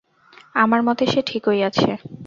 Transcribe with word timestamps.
আমার 0.55 0.81
মতে 0.83 1.03
সে 1.07 1.21
ঠিকই 1.25 1.59
আছে। 1.63 1.89